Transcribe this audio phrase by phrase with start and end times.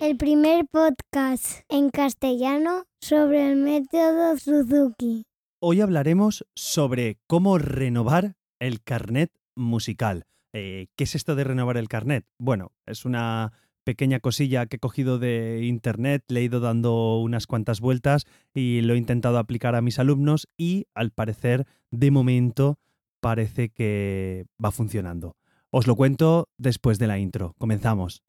[0.00, 5.24] el primer podcast en castellano sobre el método Suzuki.
[5.60, 10.24] Hoy hablaremos sobre cómo renovar el carnet musical.
[10.54, 12.24] Eh, ¿Qué es esto de renovar el carnet?
[12.38, 13.52] Bueno, es una
[13.84, 18.24] pequeña cosilla que he cogido de internet, le he ido dando unas cuantas vueltas
[18.54, 22.78] y lo he intentado aplicar a mis alumnos y al parecer, de momento,
[23.20, 25.36] parece que va funcionando.
[25.70, 27.54] Os lo cuento después de la intro.
[27.58, 28.22] Comenzamos.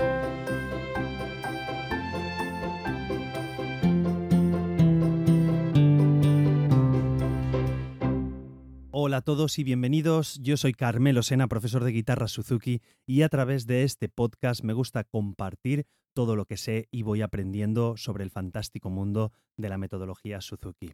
[9.04, 10.38] Hola a todos y bienvenidos.
[10.44, 14.74] Yo soy Carmelo Sena, profesor de guitarra Suzuki, y a través de este podcast me
[14.74, 19.80] gusta compartir todo lo que sé y voy aprendiendo sobre el fantástico mundo de la
[19.80, 20.92] metodología Suzuki.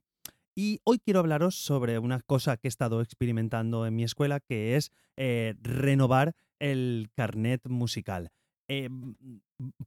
[0.55, 4.77] Y hoy quiero hablaros sobre una cosa que he estado experimentando en mi escuela, que
[4.77, 8.29] es eh, renovar el carnet musical.
[8.69, 8.87] Eh,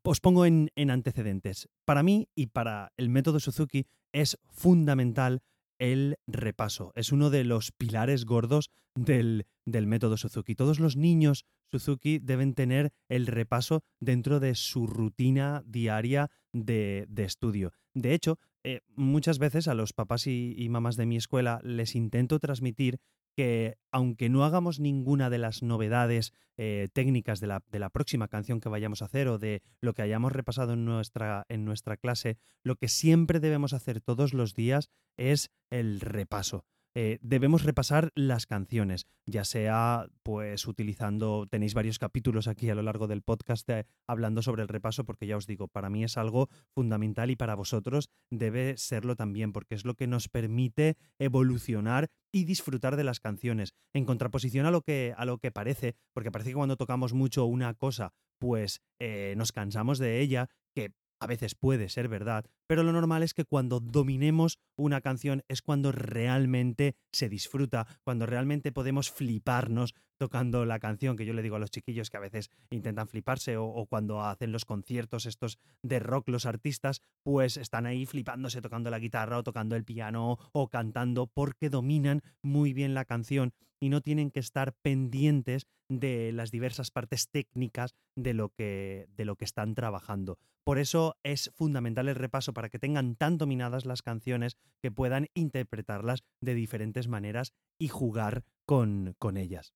[0.02, 1.70] os pongo en, en antecedentes.
[1.86, 5.40] Para mí y para el método Suzuki es fundamental
[5.80, 6.92] el repaso.
[6.94, 10.54] Es uno de los pilares gordos del, del, método Suzuki.
[10.54, 17.24] Todos los niños Suzuki deben tener el repaso dentro de su rutina diaria de, de
[17.24, 17.72] estudio.
[17.94, 21.96] De hecho, eh, muchas veces a los papás y, y mamás de mi escuela les
[21.96, 22.98] intento transmitir
[23.36, 28.28] que aunque no hagamos ninguna de las novedades eh, técnicas de la, de la, próxima
[28.28, 31.96] canción que vayamos a hacer o de lo que hayamos repasado en nuestra, en nuestra
[31.96, 36.64] clase, lo que siempre debemos hacer todos los días es el repaso.
[36.94, 42.82] Eh, debemos repasar las canciones, ya sea pues utilizando, tenéis varios capítulos aquí a lo
[42.82, 46.16] largo del podcast de, hablando sobre el repaso, porque ya os digo, para mí es
[46.16, 52.08] algo fundamental y para vosotros debe serlo también, porque es lo que nos permite evolucionar
[52.32, 56.32] y disfrutar de las canciones, en contraposición a lo que, a lo que parece, porque
[56.32, 61.26] parece que cuando tocamos mucho una cosa, pues eh, nos cansamos de ella, que a
[61.26, 65.90] veces puede ser verdad, pero lo normal es que cuando dominemos una canción es cuando
[65.90, 71.58] realmente se disfruta, cuando realmente podemos fliparnos tocando la canción, que yo le digo a
[71.58, 76.28] los chiquillos que a veces intentan fliparse o, cuando hacen los conciertos estos de rock
[76.28, 81.26] los artistas, pues están ahí flipándose tocando la guitarra o tocando el piano o cantando
[81.26, 86.92] porque dominan muy bien la canción y no tienen que estar pendientes de las diversas
[86.92, 90.38] partes técnicas de lo que, de lo que están trabajando.
[90.64, 96.22] Por eso es fundamental el repaso que tengan tan dominadas las canciones que puedan interpretarlas
[96.40, 99.72] de diferentes maneras y jugar con, con ellas.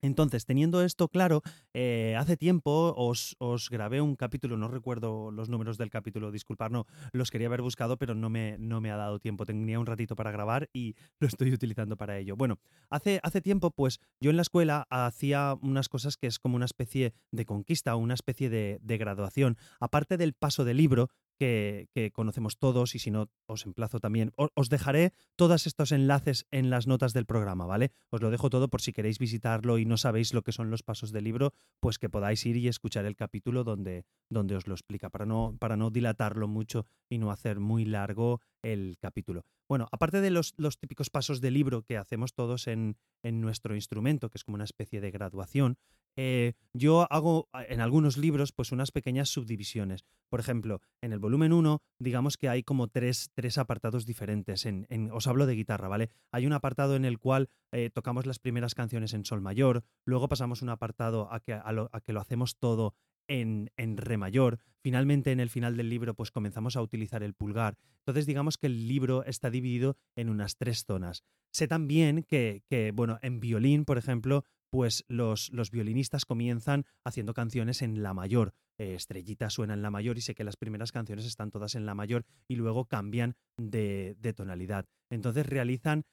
[0.00, 1.42] Entonces, teniendo esto claro,
[1.74, 6.70] eh, hace tiempo os, os, grabé un capítulo, no recuerdo los números del capítulo, disculpad,
[6.70, 9.44] no, los quería haber buscado, pero no me, no me ha dado tiempo.
[9.44, 12.36] Tenía un ratito para grabar y lo estoy utilizando para ello.
[12.36, 12.58] Bueno,
[12.90, 16.66] hace, hace tiempo, pues yo en la escuela hacía unas cosas que es como una
[16.66, 19.56] especie de conquista una especie de, de graduación.
[19.80, 21.08] Aparte del paso de libro,
[21.38, 24.32] que, que, conocemos todos y si no, os emplazo también.
[24.36, 27.92] Os dejaré todos estos enlaces en las notas del programa, ¿vale?
[28.10, 30.82] Os lo dejo todo por si queréis visitarlo y no sabéis lo que son los
[30.82, 34.74] pasos del libro, pues que podáis ir y escuchar el capítulo donde, donde os lo
[34.74, 39.44] explica, para no, para no dilatarlo mucho y no hacer muy largo el capítulo.
[39.68, 43.74] Bueno, aparte de los, los típicos pasos del libro que hacemos todos en, en, nuestro
[43.74, 45.76] instrumento, que es como una especie de graduación,
[46.20, 50.04] eh, yo hago en algunos libros pues unas pequeñas subdivisiones.
[50.28, 54.66] Por ejemplo, en el volumen 1, digamos que hay como tres, tres apartados diferentes.
[54.66, 56.10] En, os hablo de guitarra, ¿vale?
[56.32, 60.28] Hay un apartado en el cual eh, tocamos las primeras canciones en sol mayor, luego
[60.28, 62.96] pasamos un apartado a que, lo, a que lo hacemos todo
[63.28, 64.58] en, en, re mayor.
[64.80, 67.76] Finalmente, en el final del libro, pues comenzamos a utilizar el pulgar.
[68.00, 71.22] Entonces, digamos que el libro está dividido en unas tres zonas.
[71.52, 77.34] Sé también que, que bueno, en violín, por ejemplo, pues los, los, violinistas comienzan haciendo
[77.34, 78.54] canciones en la mayor.
[78.78, 81.86] Eh, Estrellita suena en la mayor y sé que las primeras canciones están todas en
[81.86, 84.86] la mayor y luego cambian de, de tonalidad.
[85.10, 86.04] Entonces realizan,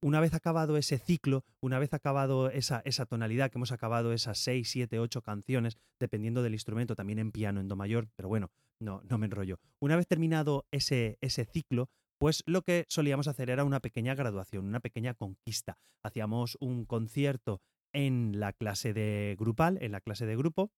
[0.00, 4.38] una vez acabado ese ciclo, una vez acabado esa, esa tonalidad, que hemos acabado esas
[4.38, 8.50] 6, 7, 8 canciones, dependiendo del instrumento, también en piano, en do mayor, pero bueno,
[8.80, 9.60] no, no me enrollo.
[9.80, 11.88] Una vez terminado ese, ese ciclo,
[12.18, 15.78] pues lo que solíamos hacer era una pequeña graduación, una pequeña conquista.
[16.04, 20.70] Hacíamos un concierto en la clase de grupal, en la clase de grupo,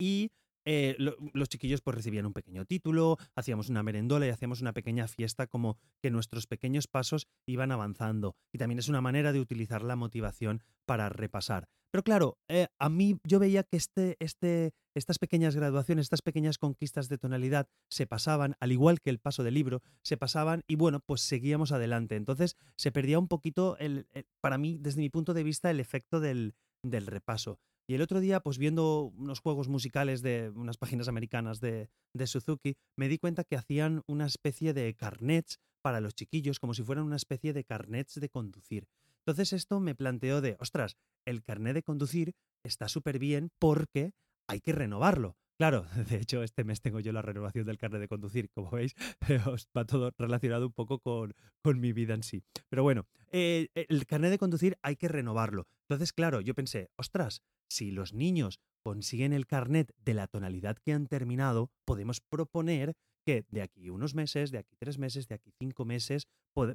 [0.00, 0.30] y
[0.68, 4.72] eh, lo, los chiquillos pues recibían un pequeño título, hacíamos una merendola y hacíamos una
[4.72, 8.34] pequeña fiesta como que nuestros pequeños pasos iban avanzando.
[8.52, 11.68] Y también es una manera de utilizar la motivación para repasar.
[11.90, 16.58] Pero claro, eh, a mí yo veía que este, este, estas pequeñas graduaciones, estas pequeñas
[16.58, 20.76] conquistas de tonalidad se pasaban, al igual que el paso del libro, se pasaban y
[20.76, 22.16] bueno, pues seguíamos adelante.
[22.16, 24.08] Entonces se perdía un poquito, el,
[24.40, 27.58] para mí, desde mi punto de vista, el efecto del, del repaso.
[27.88, 32.26] Y el otro día, pues viendo unos juegos musicales de unas páginas americanas de, de
[32.26, 36.82] Suzuki, me di cuenta que hacían una especie de carnets para los chiquillos, como si
[36.82, 38.88] fueran una especie de carnets de conducir.
[39.26, 40.96] Entonces esto me planteó de, ostras,
[41.26, 42.34] el carnet de conducir
[42.64, 44.12] está súper bien porque
[44.46, 45.36] hay que renovarlo.
[45.58, 48.94] Claro, de hecho, este mes tengo yo la renovación del carnet de conducir, como veis,
[49.76, 52.44] va todo relacionado un poco con, con mi vida en sí.
[52.68, 55.66] Pero bueno, eh, el carnet de conducir hay que renovarlo.
[55.88, 60.92] Entonces, claro, yo pensé, ostras, si los niños consiguen el carnet de la tonalidad que
[60.92, 62.94] han terminado, podemos proponer
[63.24, 66.28] que de aquí unos meses, de aquí tres meses, de aquí cinco meses,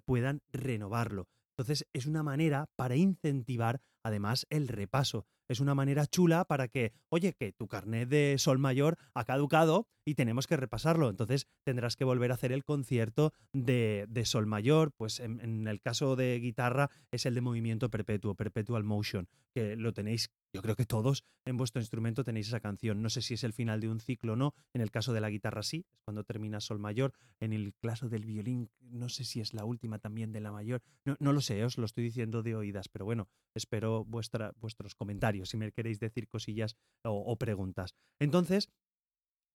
[0.05, 1.29] puedan renovarlo.
[1.61, 5.27] Entonces es una manera para incentivar además el repaso.
[5.51, 9.85] Es una manera chula para que, oye, que tu carnet de sol mayor ha caducado
[10.05, 11.09] y tenemos que repasarlo.
[11.09, 14.93] Entonces tendrás que volver a hacer el concierto de, sol mayor.
[14.93, 19.93] Pues en, el caso de guitarra es el de movimiento perpetuo, perpetual motion, que lo
[19.93, 23.01] tenéis yo creo que todos en vuestro instrumento tenéis esa canción.
[23.01, 24.53] No sé si es el final de un ciclo o no.
[24.73, 27.13] En el caso de la guitarra sí, es cuando termina Sol mayor.
[27.39, 30.81] En el caso del violín, no sé si es la última también de la mayor.
[31.05, 35.40] No, no lo sé, os lo estoy diciendo de oídas, pero bueno, espero vuestros comentarios
[35.45, 37.95] si me queréis decir cosillas o preguntas.
[38.19, 38.69] Entonces,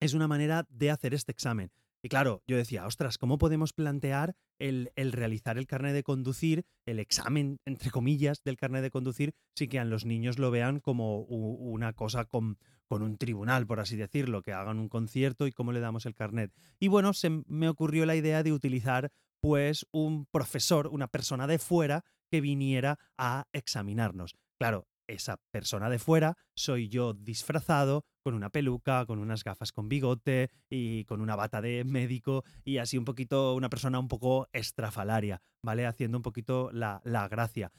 [0.01, 1.71] es una manera de hacer este examen.
[2.03, 7.01] Y claro, yo decía, ostras, ¿cómo podemos plantear el, realizar el carnet de conducir, el
[7.01, 11.23] examen, entre comillas, del carnet de conducir, sin que a los niños lo vean como
[11.23, 15.73] una cosa con, con un tribunal, por así decirlo, que hagan un concierto y cómo
[15.73, 16.53] le damos el carnet?
[16.79, 19.11] Y bueno, se me ocurrió la idea de utilizar
[19.41, 24.37] pues un profesor, una persona de fuera que viniera a examinarnos.
[24.59, 29.89] Claro, esa persona de fuera soy yo disfrazado con una peluca, con unas gafas con
[29.89, 34.49] bigote y con una bata de médico y así un poquito, una persona un poco
[34.53, 35.87] estrafalaria, ¿vale?
[35.87, 37.01] Haciendo un poquito la,
[37.31, 37.71] gracia.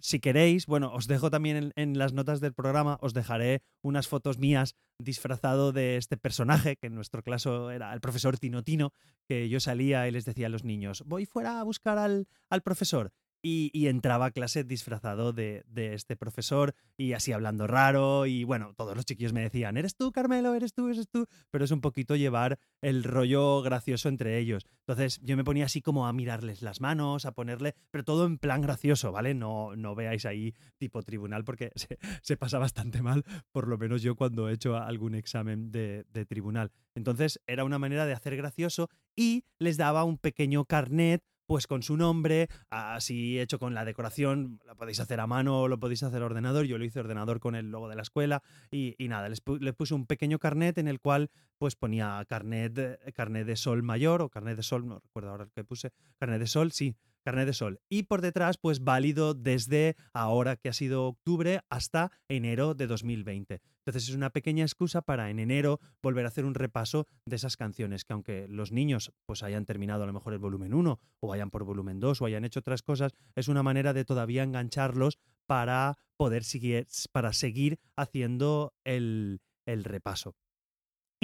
[0.00, 4.38] Si queréis, bueno, os dejo también en, las notas del programa, os dejaré unas fotos
[4.38, 8.92] mías disfrazado de este personaje, que en nuestro caso era el profesor Tino Tino,
[9.26, 12.62] que yo salía y les decía a los niños, voy fuera a buscar al, al
[12.62, 13.12] profesor
[13.46, 18.96] y, entraba a clase disfrazado de, este profesor y así hablando raro y bueno, todos
[18.96, 22.16] los chiquillos me decían, eres tú, Carmelo, eres tú, eres tú, pero es un poquito
[22.16, 24.64] llevar el rollo gracioso entre ellos.
[24.80, 28.38] Entonces yo me ponía así como a mirarles las manos, a ponerle, pero todo en
[28.38, 29.34] plan gracioso, ¿vale?
[29.34, 31.70] No, no veáis ahí tipo tribunal porque
[32.22, 36.24] se, pasa bastante mal, por lo menos yo cuando he hecho algún examen de, de
[36.24, 36.72] tribunal.
[36.94, 41.82] Entonces era una manera de hacer gracioso y les daba un pequeño carnet pues con
[41.82, 46.02] su nombre, así hecho con la decoración, lo podéis hacer a mano o lo podéis
[46.02, 49.40] hacer ordenador, yo lo hice ordenador con el logo de la escuela y, nada, les,
[49.40, 54.28] puse un pequeño carnet en el cual pues ponía carnet, carnet de sol mayor o
[54.28, 57.52] carnet de sol, no recuerdo ahora el que puse, carnet de sol, sí, carnet de
[57.54, 57.80] sol.
[57.88, 63.60] Y por detrás, pues válido desde ahora que ha sido octubre hasta enero de 2020.
[63.78, 67.56] Entonces es una pequeña excusa para en enero volver a hacer un repaso de esas
[67.56, 71.28] canciones, que aunque los niños pues hayan terminado a lo mejor el volumen 1 o
[71.28, 75.18] vayan por volumen 2 o hayan hecho otras cosas, es una manera de todavía engancharlos
[75.46, 80.34] para poder seguir, para seguir haciendo el, el repaso.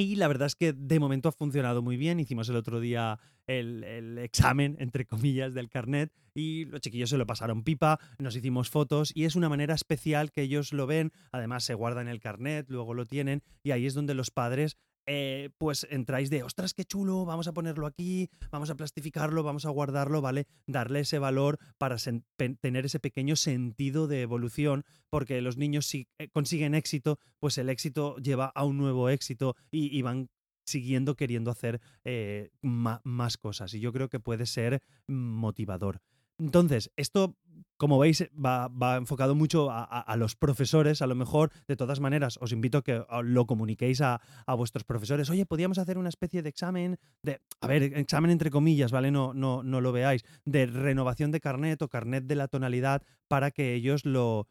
[0.00, 2.20] Y la verdad es que de momento ha funcionado muy bien.
[2.20, 7.26] Hicimos el otro día el, examen, entre comillas, del carnet y los chiquillos se lo
[7.26, 11.12] pasaron pipa, nos hicimos fotos y es una manera especial que ellos lo ven.
[11.32, 15.50] Además se guardan el carnet, luego lo tienen y ahí es donde los padres eh,
[15.58, 19.70] pues entráis de, ostras, qué chulo, vamos a ponerlo aquí, vamos a plastificarlo, vamos a
[19.70, 20.46] guardarlo, ¿vale?
[20.66, 21.96] Darle ese valor para
[22.60, 27.68] tener ese pequeño sentido de evolución, porque los niños si eh, consiguen éxito, pues el
[27.68, 30.28] éxito lleva a un nuevo éxito y, van
[30.64, 33.74] siguiendo queriendo hacer eh, más cosas.
[33.74, 36.00] Y yo creo que puede ser motivador.
[36.40, 37.36] Entonces, esto
[37.76, 41.50] como veis, va, enfocado mucho a, los profesores, a lo mejor.
[41.66, 44.20] De todas maneras, os invito a que lo comuniquéis a,
[44.54, 45.30] vuestros profesores.
[45.30, 49.10] Oye, podríamos hacer una especie de examen, de, a ver, examen entre comillas, ¿vale?
[49.10, 53.50] No, no, no lo veáis, de renovación de carnet o carnet de la tonalidad para
[53.50, 54.46] que ellos lo,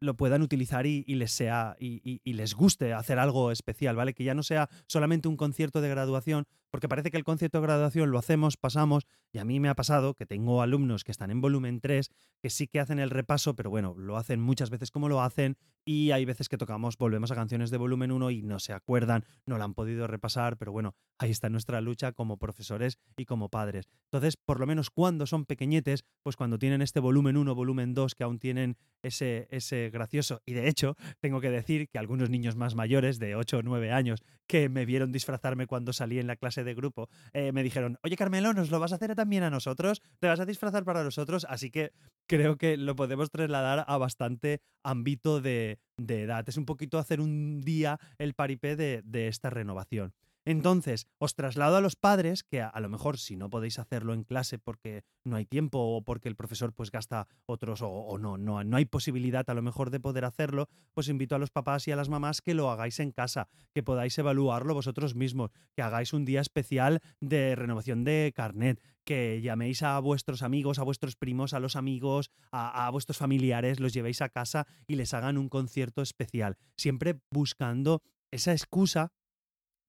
[0.00, 4.14] lo puedan utilizar y, les sea y, les guste hacer algo especial, ¿vale?
[4.14, 7.66] Que ya no sea solamente un concierto de graduación, porque parece que el concierto de
[7.68, 11.30] graduación lo hacemos, pasamos, y a mí me ha pasado que tengo alumnos que están
[11.30, 12.10] en volumen 3,
[12.42, 15.56] que sí que hacen el repaso, pero bueno, lo hacen muchas veces como lo hacen,
[15.86, 19.24] y hay veces que tocamos, volvemos a canciones de volumen 1 y no se acuerdan,
[19.46, 23.48] no la han podido repasar, pero bueno, ahí está nuestra lucha como profesores y como
[23.48, 23.88] padres.
[24.10, 28.14] Entonces, por lo menos cuando son pequeñetes, pues cuando tienen este volumen 1, volumen 2,
[28.14, 32.54] que aún tienen ese, ese gracioso, y de hecho, tengo que decir que algunos niños
[32.54, 36.36] más mayores, de 8 o 9 años, que me vieron disfrazarme cuando salí en la
[36.36, 39.50] clase de grupo, eh, me dijeron, oye Carmelo, ¿nos lo vas a hacer también a
[39.50, 40.02] nosotros?
[40.20, 41.46] ¿Te vas a disfrazar para nosotros?
[41.48, 41.92] Así que
[42.26, 46.46] creo que lo podemos trasladar a bastante ámbito de, edad.
[46.46, 50.12] Es un poquito hacer un día el paripé de esta renovación.
[50.46, 54.22] Entonces, os traslado a los padres, que a, lo mejor si no podéis hacerlo en
[54.22, 58.62] clase porque no hay tiempo o porque el profesor pues gasta otros o, no, no,
[58.62, 61.90] no hay posibilidad a lo mejor de poder hacerlo, pues invito a los papás y
[61.90, 66.12] a las mamás que lo hagáis en casa, que podáis evaluarlo vosotros mismos, que hagáis
[66.12, 71.54] un día especial de renovación de carnet, que llaméis a vuestros amigos, a vuestros primos,
[71.54, 75.48] a los amigos, a, a, vuestros familiares, los llevéis a casa y les hagan un
[75.48, 78.00] concierto especial, siempre buscando
[78.30, 79.10] esa excusa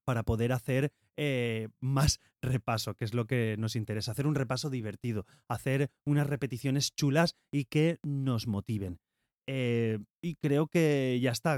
[0.08, 4.70] para poder hacer eh, más repaso, que es lo que nos interesa, hacer un repaso
[4.70, 9.02] divertido, hacer unas repeticiones chulas y que nos motiven.
[9.48, 11.58] Eh, y creo que ya está.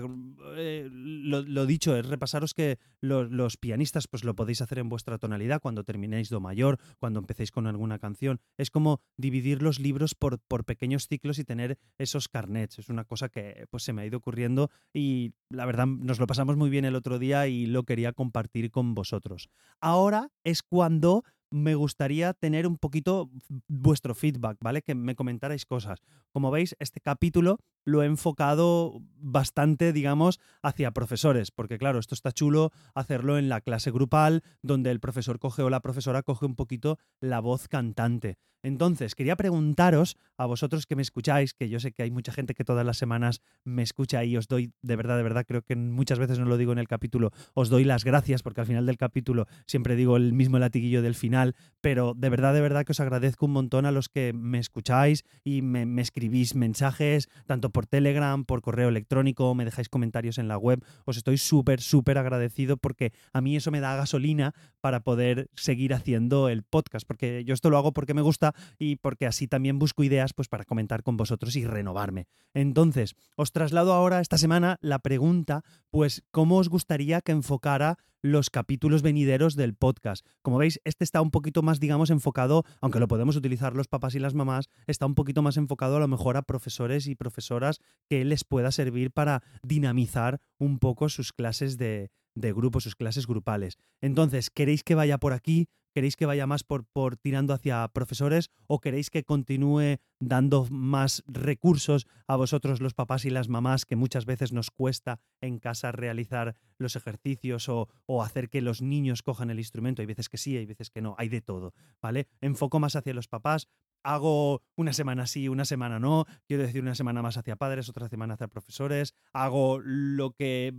[0.58, 5.60] Eh, lo, dicho es repasaros que los pianistas pues lo podéis hacer en vuestra tonalidad
[5.60, 8.40] cuando terminéis do mayor, cuando empecéis con alguna canción.
[8.58, 12.78] Es como dividir los libros por, por pequeños ciclos y tener esos carnets.
[12.78, 16.28] Es una cosa que pues se me ha ido ocurriendo y la verdad nos lo
[16.28, 19.50] pasamos muy bien el otro día y lo quería compartir con vosotros.
[19.82, 23.30] Ahora es cuando me gustaría tener un poquito
[23.68, 24.82] vuestro feedback, ¿vale?
[24.82, 26.02] Que me comentarais cosas.
[26.32, 32.32] Como veis, este capítulo lo he enfocado bastante, digamos, hacia profesores, porque claro, esto está
[32.32, 36.56] chulo hacerlo en la clase grupal, donde el profesor coge o la profesora coge un
[36.56, 38.38] poquito la voz cantante.
[38.62, 42.54] Entonces, quería preguntaros a vosotros que me escucháis, que yo sé que hay mucha gente
[42.54, 45.76] que todas las semanas me escucha y os doy, de verdad, de verdad, creo que
[45.78, 48.86] muchas veces no lo digo en el capítulo, os doy las gracias, porque al final
[48.86, 52.92] del capítulo siempre digo el mismo latiguillo del final, pero de verdad, de verdad que
[52.92, 57.79] os agradezco un montón a los que me escucháis y me, escribís mensajes, tanto por
[57.88, 60.84] Telegram, por correo electrónico, me dejáis comentarios en la web.
[61.06, 65.94] Os estoy súper, súper agradecido porque a mí eso me da gasolina para poder seguir
[65.94, 69.80] haciendo el podcast, porque yo esto lo hago porque me gusta y porque así también
[69.80, 72.28] busco ideas pues para comentar con vosotros y renovarme.
[72.54, 78.50] Entonces, os traslado ahora esta semana la pregunta, pues, ¿cómo os gustaría que enfocara los
[78.50, 80.26] capítulos venideros del podcast.
[80.42, 84.16] Como veis, este está un poquito más, digamos, enfocado, aunque lo podemos utilizar los papás
[84.16, 87.80] y las mamás, está un poquito más enfocado a lo mejor a profesores y profesoras
[88.10, 93.28] que les pueda servir para dinamizar un poco sus clases de, de grupo, sus clases
[93.28, 93.78] grupales.
[94.02, 95.68] Entonces, ¿queréis que vaya por aquí?
[96.00, 101.26] ¿Queréis que vaya más por, por tirando hacia profesores o queréis que continúe dando más
[101.28, 105.92] recursos a vosotros los papás y las mamás que muchas veces nos cuesta en casa
[105.92, 110.02] realizar los ejercicios o, o hacer que los niños cojan el instrumento?
[110.02, 112.30] Hay veces que sí, hay veces que no, hay de todo, ¿vale?
[112.40, 113.68] Enfoco más hacia los papás,
[114.02, 118.08] hago una semana sí, una semana no, quiero decir una semana más hacia padres, otra
[118.08, 120.74] semana hacia profesores, hago lo que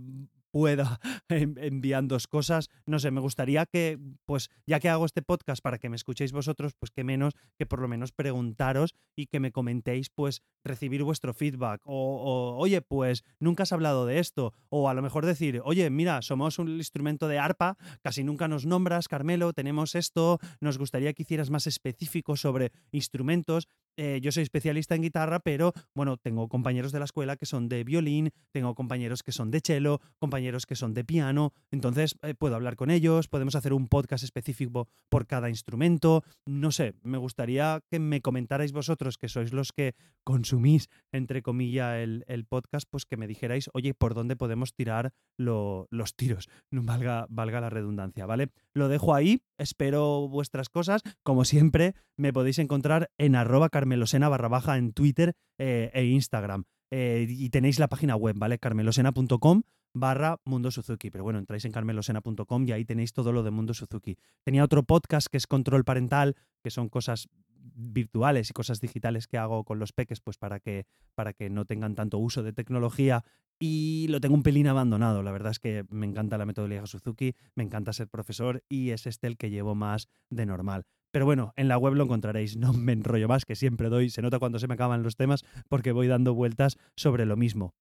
[0.51, 2.69] pueda enviando cosas.
[2.85, 6.31] No sé, me gustaría que, pues, ya que hago este podcast para que me escuchéis
[6.31, 11.03] vosotros, pues que menos que por lo menos preguntaros y que me comentéis, pues, recibir
[11.03, 11.81] vuestro feedback.
[11.85, 14.53] O, oye, pues, nunca has hablado de esto.
[14.69, 18.65] O a lo mejor decir, oye, mira, somos un instrumento de arpa, casi nunca nos
[18.65, 23.67] nombras, Carmelo, tenemos esto, nos gustaría que hicieras más específico sobre instrumentos.
[23.97, 27.69] Eh, yo soy especialista en guitarra, pero bueno, tengo compañeros de la escuela que son
[27.69, 32.33] de violín, tengo compañeros que son de cello, compañeros que son de piano, entonces eh,
[32.33, 37.17] puedo hablar con ellos, podemos hacer un podcast específico por cada instrumento, no sé, me
[37.17, 43.05] gustaría que me comentarais vosotros, que sois los que consumís, entre comillas, el, podcast, pues
[43.05, 46.49] que me dijerais, oye, ¿por dónde podemos tirar los tiros?
[46.71, 48.49] Valga, valga la redundancia, ¿vale?
[48.73, 54.47] Lo dejo ahí, espero vuestras cosas, como siempre, me podéis encontrar en arroba carmelosena barra
[54.47, 56.65] baja en Twitter eh, e Instagram.
[56.91, 58.59] Eh, y tenéis la página web, ¿vale?
[58.59, 61.09] carmelosena.com barra Mundo Suzuki.
[61.09, 64.17] Pero bueno, entráis en carmelosena.com y ahí tenéis todo lo de Mundo Suzuki.
[64.43, 67.27] Tenía otro podcast que es Control Parental, que son cosas
[67.73, 70.85] virtuales y cosas digitales que hago con los peques, pues para que,
[71.15, 73.23] para que no tengan tanto uso de tecnología.
[73.59, 75.23] Y lo tengo un pelín abandonado.
[75.23, 79.07] La verdad es que me encanta la metodología Suzuki, me encanta ser profesor y es
[79.07, 80.85] este el que llevo más de normal.
[81.11, 84.21] Pero bueno, en la web lo encontraréis, no me enrollo más, que siempre doy, se
[84.21, 87.73] nota cuando se me acaban los temas porque voy dando vueltas sobre lo mismo.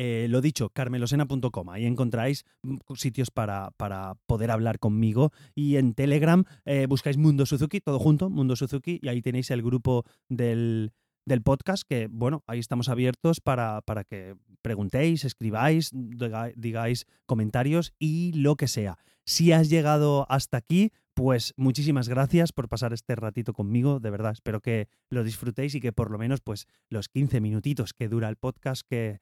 [0.00, 5.32] Eh, lo dicho, carmelosena.com, ahí encontráis mm, sitios para, para, poder hablar conmigo.
[5.56, 9.60] Y en Telegram eh, buscáis Mundo Suzuki, todo junto, Mundo Suzuki, y ahí tenéis el
[9.60, 10.92] grupo del,
[11.26, 18.32] del podcast, que bueno, ahí estamos abiertos para, para que preguntéis, escribáis, digáis comentarios y
[18.34, 18.98] lo que sea.
[19.24, 24.30] Si has llegado hasta aquí, pues muchísimas gracias por pasar este ratito conmigo, de verdad,
[24.30, 28.28] espero que lo disfrutéis y que por lo menos pues los 15 minutitos que dura
[28.28, 29.18] el podcast que,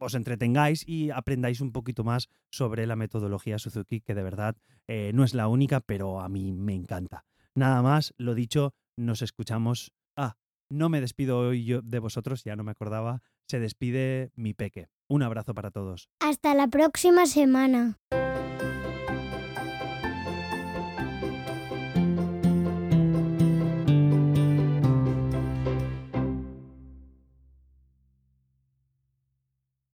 [0.00, 4.56] os entretengáis y aprendáis un poquito más sobre la metodología Suzuki, que de verdad
[4.88, 7.24] eh, no es la única, pero a mí me encanta.
[7.54, 9.92] Nada más, lo dicho, nos escuchamos.
[10.16, 10.34] Ah,
[10.68, 13.22] no me despido hoy yo de vosotros, ya no me acordaba.
[13.46, 14.88] Se despide mi peque.
[15.08, 16.08] Un abrazo para todos.
[16.18, 18.00] Hasta la próxima semana.